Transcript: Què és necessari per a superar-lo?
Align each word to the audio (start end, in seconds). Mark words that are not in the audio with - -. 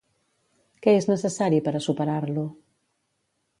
Què 0.85 0.93
és 1.01 1.07
necessari 1.09 1.61
per 1.67 1.75
a 1.75 1.83
superar-lo? 1.89 2.49